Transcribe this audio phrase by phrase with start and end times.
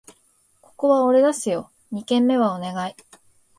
[0.61, 1.69] ここは俺出すよ！
[1.91, 2.95] 二軒目はお願い